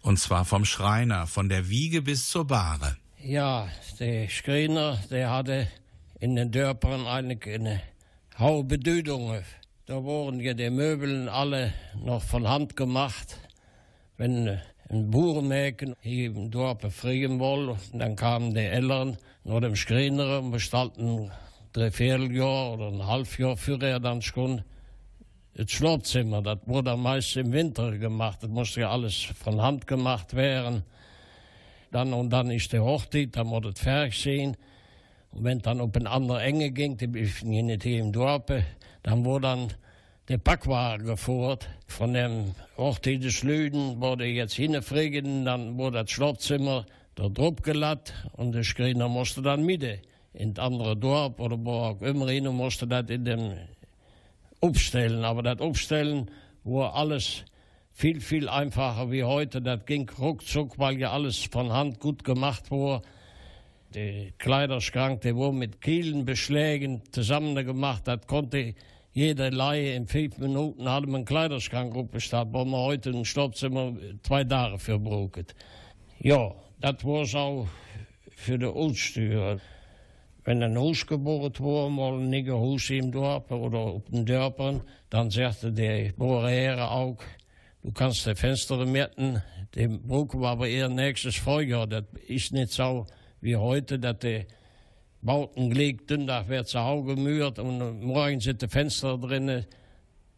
[0.00, 2.96] Und zwar vom Schreiner, von der Wiege bis zur Bahre.
[3.22, 3.68] Ja,
[3.98, 5.68] der Schreiner, der hatte
[6.20, 7.82] in den Dörpern eine, eine
[8.64, 9.38] Bedeutung.
[9.86, 13.36] Da wurden ja die Möbel alle noch von Hand gemacht
[14.20, 14.60] wenn
[14.90, 20.50] ein Burenmäken hier im Dorf befrieren wollte, dann kamen die Eltern nach dem Schreiner und
[20.50, 21.30] bestellten
[21.72, 24.62] drei Vierteljahr oder ein Halbjahr für er dann schon
[25.54, 26.42] das Schlafzimmer.
[26.42, 28.40] Das wurde meist im Winter gemacht.
[28.42, 30.82] Das musste ja alles von Hand gemacht werden.
[31.90, 34.54] Dann und dann ist die Hochzeit, dann muss es fertig sein.
[35.32, 38.44] Und wenn dann auf eine andere Enge ging, die nicht hier im Dorf,
[39.02, 39.68] dann wurde dann
[40.28, 41.58] der Packwagen gefahren.
[41.86, 48.14] Von dem Ort des Lüden wurde jetzt hinfliegen, dann wurde das Schlafzimmer da drauf geladen
[48.32, 49.84] und der Schreiner musste dann mit
[50.32, 53.52] in das andere Dorf oder wo auch immer hin und musste das in dem
[54.60, 55.24] aufstellen.
[55.24, 56.30] Aber das Aufstellen
[56.64, 57.44] war alles
[57.92, 59.60] viel, viel einfacher wie heute.
[59.60, 63.02] Das ging ruckzuck, weil ja alles von Hand gut gemacht war.
[63.94, 68.02] Der Kleiderschrank, der wurde mit Kielenbeschlägen zusammen gemacht.
[68.06, 68.74] Das konnte
[69.12, 73.94] jede Laie in fünf Minuten hatte man einen Kleiderschrank aufgestellt, wo man heute ein Schlafzimmer
[74.22, 75.56] zwei Tage für braucht.
[76.20, 77.68] Ja, das war so
[78.36, 79.58] für die Aussteuer.
[80.44, 85.30] Wenn ein Haus geboren wurde, mal ein Haus im Dorf oder auf den Dörpern, dann
[85.30, 87.18] sagte der Bohrer auch,
[87.82, 89.42] du kannst die Fenster mieten,
[89.74, 91.88] den brauchen wir aber eher nächstes Frühjahr.
[91.88, 93.06] Das ist nicht so
[93.40, 94.46] wie heute, dass die
[95.22, 99.66] Bauten gelegt, Dünndag wird zu Hause gemürt und morgen sind die Fenster drinnen.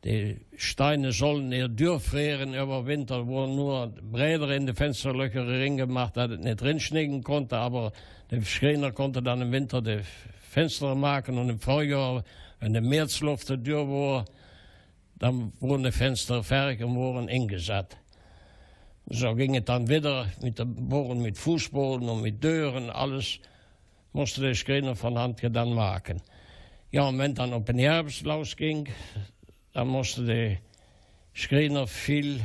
[0.04, 6.32] Die Steine sollen eher durchfrieren über Winter, wurden nur Bräder in die Fensterlöcher gemacht, dass
[6.32, 7.92] es nicht drinschnecken konnte, aber
[8.30, 10.00] der Schreiner konnte dann im Winter die
[10.40, 12.24] Fenster machen und im Frühjahr,
[12.58, 14.24] wenn der Märzluft dürr war,
[15.14, 17.96] dann wurden die Fenster fertig und wurden eingesetzt.
[19.06, 23.40] So ging es dann wieder mit den Bohren mit Fußboden und mit Deuren, alles
[24.12, 26.22] musste der Schreiner von Hand dann machen.
[26.90, 28.88] Ja, und wenn dann auf den Herbst losging,
[29.72, 30.58] dann musste der
[31.32, 32.40] Schreiner viel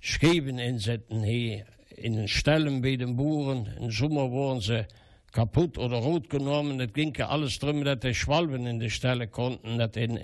[0.00, 1.64] Schreiben einsetzen hier
[1.96, 3.68] in den Stellen bei den Buren.
[3.80, 4.86] Im Sommer wurden sie
[5.32, 6.78] kaputt oder rot genommen.
[6.78, 10.20] Das ging alles drum, dass die Schwalben in die Stelle konnten, dass die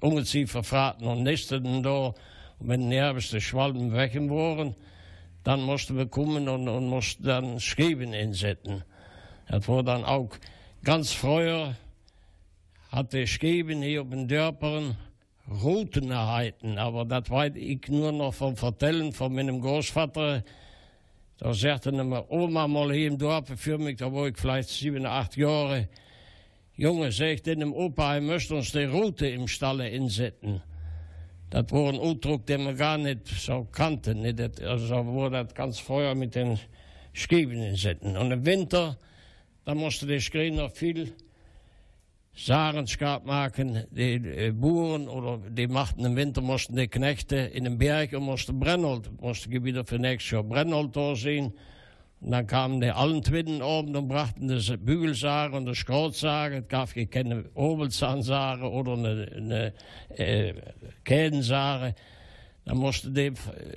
[0.00, 2.14] Ungeziefer fraten und nisteten da.
[2.58, 4.74] Und wenn den Herbst die Schwalben weg waren,
[5.44, 8.84] dann mussten wir kommen und, und mussten dann Schreiben einsetzen.
[9.48, 10.30] Das war dann auch
[10.84, 11.76] ganz früher,
[12.90, 14.96] hatte ich gegeben hier auf den Dörpern
[15.50, 20.44] Routenerheiten, aber das weiß ich nur noch vom Vertellen von meinem Großvater.
[21.38, 25.04] Da sagte meine Oma mal hier im Dorf für mich, da war ich vielleicht sieben,
[25.04, 25.88] acht Jahre.
[26.76, 30.62] Junge, sagt dem Opa, er möchte uns die Route im Stalle insetzen.
[31.52, 34.22] Das war ein Ausdruck, den wir gar nicht so kannten.
[34.22, 34.62] Nicht?
[34.62, 36.58] Also war das ganz früher mit den
[37.12, 38.16] Schieven insetzen.
[38.16, 38.96] Und im Winter,
[39.66, 41.12] dann musste der Screener viel
[42.34, 43.84] Sarenskap machen.
[43.90, 48.22] Die äh, Boeren oder die machten im Winter mussten die Knechte in den Berg und
[48.22, 51.52] mussten Brennholz, mussten wieder für nächstes Jahr Brennholz da sehen.
[52.22, 56.58] Und dann kamen die allen Twitten oben und brachten das Bügelsare und das Schrotsare.
[56.58, 59.72] Es gab keine Obelzahnsare oder eine, eine
[60.16, 60.54] äh,
[61.02, 61.96] Kädensare.
[62.64, 63.32] Dann musste die,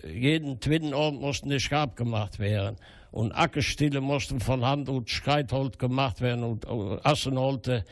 [0.07, 2.77] jeden Twitten oben mussten die Schab gemacht werden
[3.09, 6.67] und Ackerstille mussten von Hand und Streitholz gemacht werden und
[7.03, 7.83] Assenholte,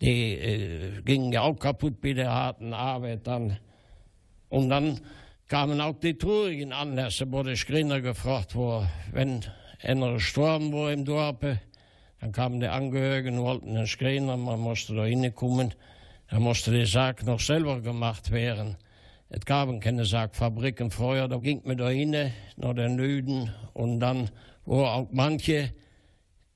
[0.00, 3.56] die äh, gingen ja auch kaputt bei der harten Arbeit dann.
[4.48, 4.98] Und dann
[5.46, 9.44] kamen auch die traurigen Anlässe, wo der Screener gefragt wurde, wenn
[9.82, 11.36] einer gestorben war im Dorf,
[12.20, 15.74] dann kamen die Angehörigen und wollten den Screener, man musste da hinkommen,
[16.28, 18.76] dann musste die Sache noch selber gemacht werden.
[19.30, 24.30] Es gab keine Sargfabriken vorher, da ging man da hin, nach den Lüden, und dann
[24.64, 25.72] wo auch manche,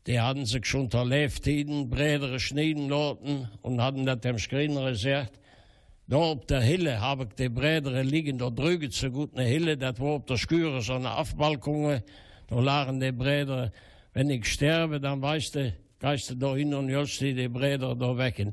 [0.07, 5.41] die hatten sich schon der Leftiden bredere schneiden lassen und hatten das dem Screener gesagt,
[6.07, 9.79] da auf der Hille habe ich die bredere liegen, da drüben so gut eine Hille,
[9.79, 12.03] das war auf der Sküre so eine Aufbalkung,
[12.49, 13.73] da lagen die bredere,
[14.13, 18.17] wenn ich sterbe, dann weißt du, gehst du da hin und jolst die bredere da
[18.17, 18.47] weg.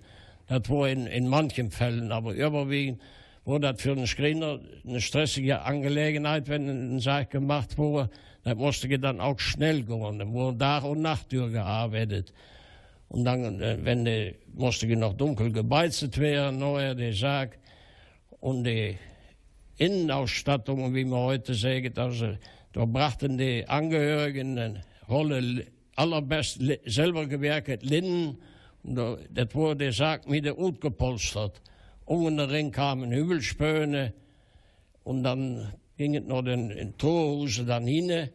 [0.48, 3.02] Das war in, in manchen Fällen, aber überwiegend
[3.44, 8.10] wo das für einen Screener eine stressige Angelegenheit, wenn eine Sache gemacht wurde,
[8.44, 10.20] das musste dann auch schnell gehen.
[10.20, 12.34] Da wurde Tag und Nacht durchgearbeitet.
[13.10, 17.52] Und dann, äh, wenn die, musste noch dunkel gebeizet werden, neuer die Sache.
[18.40, 18.98] Und die
[19.78, 22.00] Innenausstattung, wie man heute sagt.
[22.00, 22.38] Also,
[22.74, 28.38] da brachten die Angehörigen eine Rolle allerbest selber gewerkt Linnen.
[28.84, 31.62] Das wurde, sagt mir, gut gepolstert.
[32.06, 34.14] Um den Ring kamen Hügelspöne
[35.04, 38.30] und dann ging es noch in, in Torhuse dann hin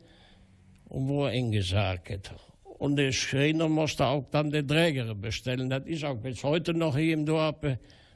[0.89, 2.31] und wurde eingesagt.
[2.63, 5.71] Und der Schreiner musste auch dann die Träger bestellen.
[5.71, 7.57] Das ist auch bis heute noch hier im Dorf.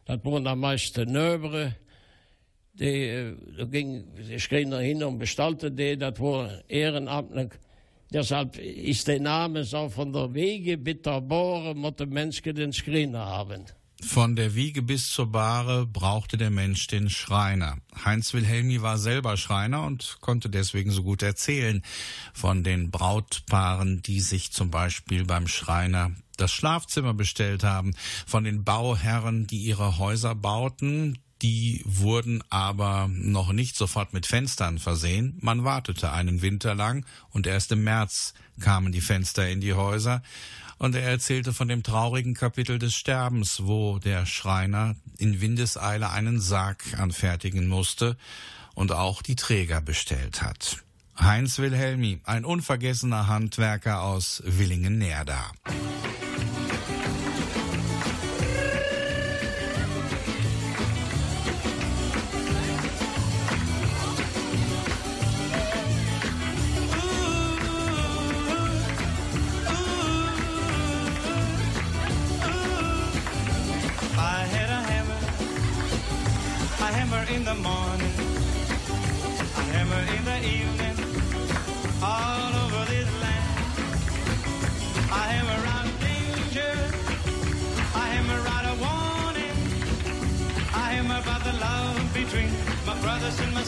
[0.04, 1.76] Das waren am meisten Nöbere.
[2.74, 5.96] Die, da ging der Schreiner hin und bestellte die.
[5.96, 7.50] Das war ehrenamtlich.
[8.12, 12.72] Deshalb ist der Name so von der Wege bis zur Bohre, muss der Mensch den
[12.72, 13.66] Schreiner haben.
[14.02, 17.76] Von der Wiege bis zur Bahre brauchte der Mensch den Schreiner.
[18.04, 21.82] Heinz Wilhelmi war selber Schreiner und konnte deswegen so gut erzählen
[22.32, 27.94] von den Brautpaaren, die sich zum Beispiel beim Schreiner das Schlafzimmer bestellt haben,
[28.26, 34.78] von den Bauherren, die ihre Häuser bauten, die wurden aber noch nicht sofort mit Fenstern
[34.78, 35.38] versehen.
[35.40, 40.22] Man wartete einen Winter lang und erst im März kamen die Fenster in die Häuser
[40.78, 46.40] und er erzählte von dem traurigen Kapitel des Sterbens, wo der Schreiner in Windeseile einen
[46.40, 48.16] Sarg anfertigen musste
[48.74, 50.78] und auch die Träger bestellt hat.
[51.18, 55.52] Heinz Wilhelmi, ein unvergessener Handwerker aus Willingen-Nerda.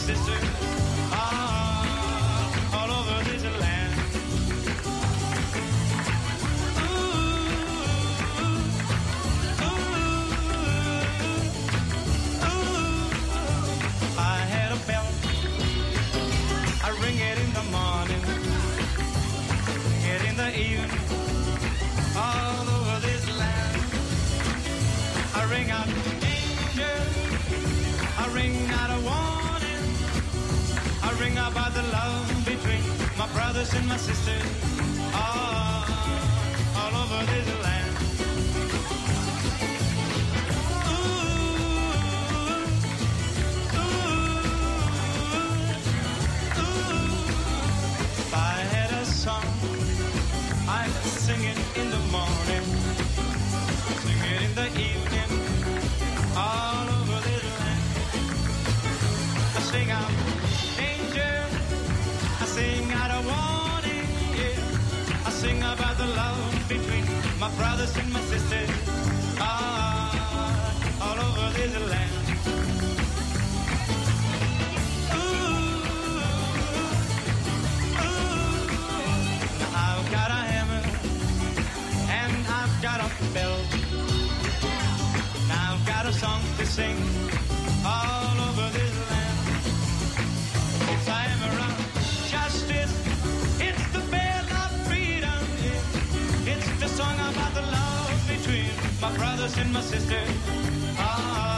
[0.03, 0.82] Sisters,
[33.53, 34.41] brothers and my sisters,
[35.13, 35.85] all,
[36.75, 37.82] all over this land.
[66.67, 67.05] Between
[67.39, 68.22] my brothers and my
[99.43, 100.29] brothers and my sisters.
[100.97, 101.52] Ah,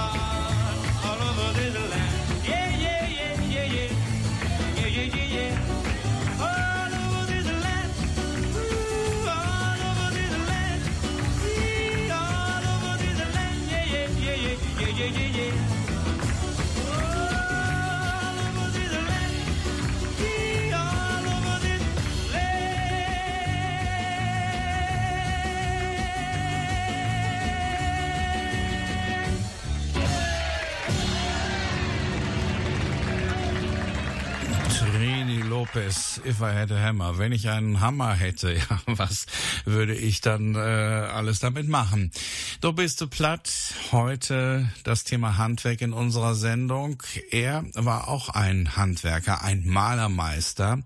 [35.56, 37.18] Lopez, If I Had a Hammer.
[37.18, 39.26] Wenn ich einen Hammer hätte, ja, was
[39.64, 42.12] würde ich dann äh, alles damit machen?
[42.60, 43.50] Du bist du platt.
[43.94, 47.02] Heute das Thema Handwerk in unserer Sendung.
[47.32, 50.80] Er war auch ein Handwerker, ein Malermeister.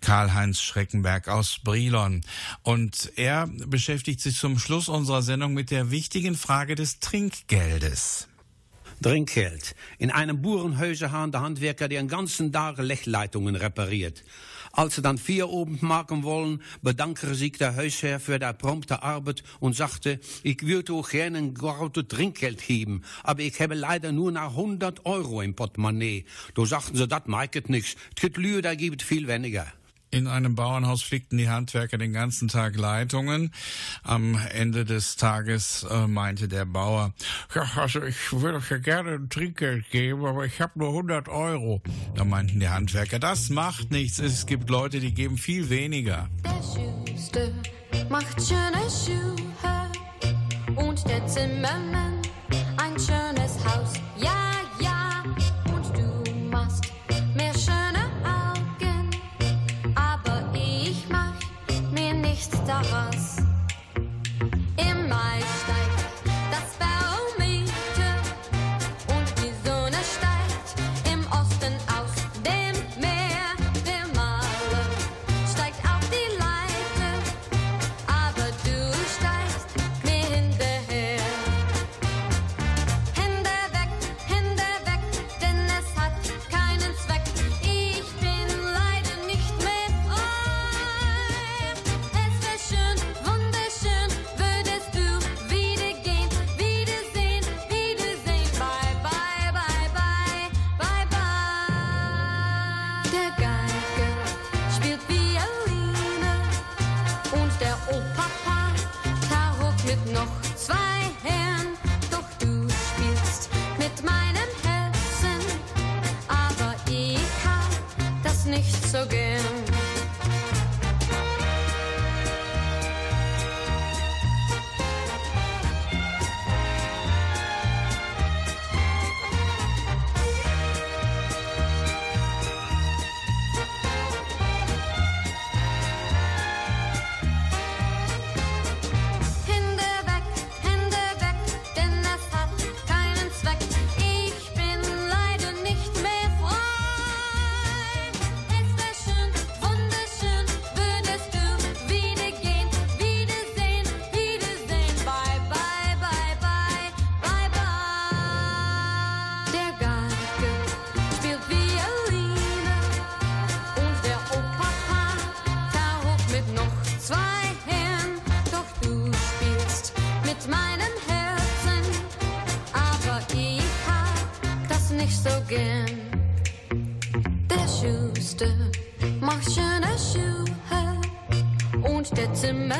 [0.00, 2.22] Karl-Heinz Schreckenberg aus Brilon.
[2.62, 8.26] Und er beschäftigt sich zum Schluss unserer Sendung mit der wichtigen Frage des Trinkgeldes.
[9.02, 9.74] Drinkgeld.
[9.98, 14.22] In einem Burenhäuser haben der Handwerker den ganzen Tag Lechleitungen repariert.
[14.72, 19.42] Als sie dann vier oben machen wollen, bedankte sich der Hausherr für die prompte Arbeit
[19.60, 24.32] und sagte, ich würde auch gerne ein gutes Trinkgeld geben, aber ich habe leider nur
[24.32, 26.24] noch 100 Euro im Portemonnaie.
[26.54, 27.96] Da sagten sie, das es nichts.
[28.14, 29.66] Tritt da gibt viel weniger.
[30.14, 33.50] In einem Bauernhaus flickten die Handwerker den ganzen Tag Leitungen.
[34.02, 37.14] Am Ende des Tages äh, meinte der Bauer,
[37.54, 41.30] ja, also ich würde euch ja gerne ein Trinkgeld geben, aber ich habe nur 100
[41.30, 41.80] Euro.
[42.14, 44.18] Da meinten die Handwerker, das macht nichts.
[44.18, 46.28] Es gibt Leute, die geben viel weniger.
[46.44, 47.50] Der Schuster
[48.10, 49.90] macht schöne Schuhe
[50.76, 52.20] und der Zimmermann
[52.76, 53.31] ein schönes
[62.66, 63.11] mir nicht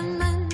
[0.02, 0.48] der Zimmermann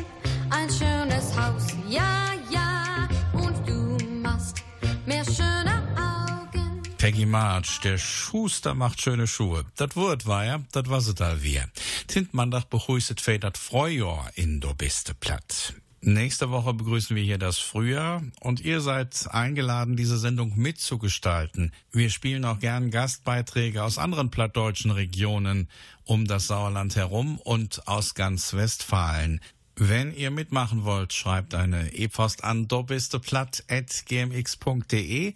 [0.50, 1.66] ein schönes Haus.
[1.88, 4.62] Ja, ja, und du machst
[5.06, 6.82] mehr schöne Augen.
[6.98, 9.64] Peggy March, der Schuster macht schöne Schuhe.
[9.76, 11.68] Das Wort war ja, das was es all wir.
[12.06, 15.74] Tint Mandag begrüßet fei dat Freujahr in do biste platt.
[16.00, 21.72] Nächste Woche begrüßen wir hier das Frühjahr und ihr seid eingeladen, diese Sendung mitzugestalten.
[21.90, 25.68] Wir spielen auch gern Gastbeiträge aus anderen plattdeutschen Regionen
[26.04, 29.40] um das Sauerland herum und aus ganz Westfalen.
[29.74, 35.34] Wenn ihr mitmachen wollt, schreibt eine E-Post an dobisteplatt.gmx.de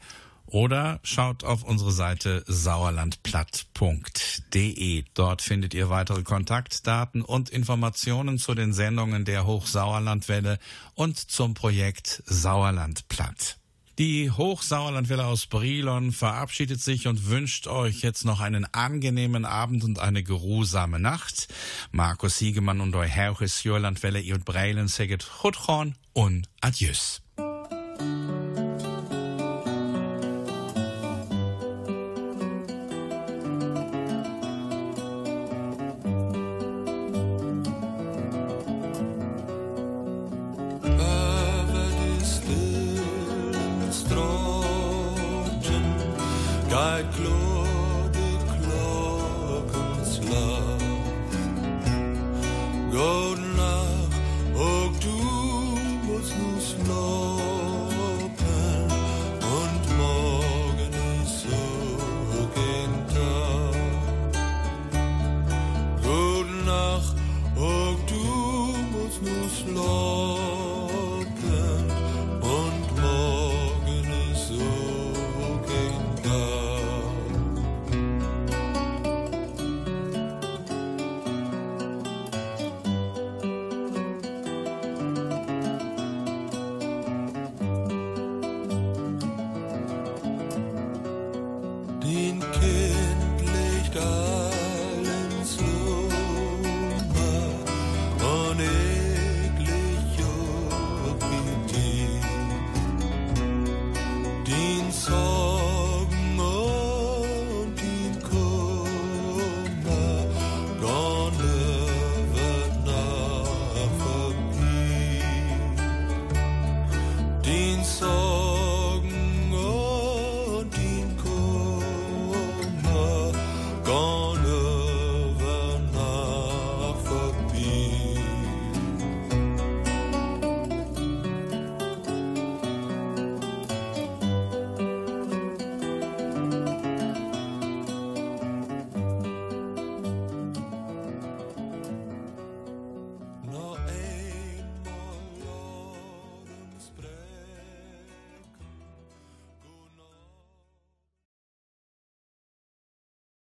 [0.53, 5.05] oder schaut auf unsere Seite sauerlandplatt.de.
[5.14, 10.59] Dort findet ihr weitere Kontaktdaten und Informationen zu den Sendungen der Hochsauerlandwelle
[10.94, 13.57] und zum Projekt Sauerlandplatt.
[13.98, 19.98] Die Hochsauerlandwelle aus Brilon verabschiedet sich und wünscht euch jetzt noch einen angenehmen Abend und
[19.98, 21.48] eine geruhsame Nacht.
[21.92, 27.22] Markus Siegemann und euer Herrches Jörlandwelle und Breilen säget Chutchorn und Adieus.